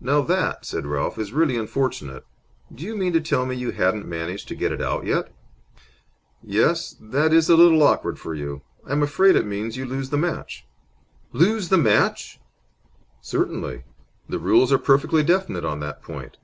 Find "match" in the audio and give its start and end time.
10.18-10.68, 11.78-12.38